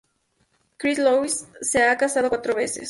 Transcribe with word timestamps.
Christian 0.77 1.05
Louis 1.15 1.45
se 1.61 1.83
ha 1.83 1.95
casado 1.95 2.29
cuatro 2.29 2.55
veces. 2.55 2.79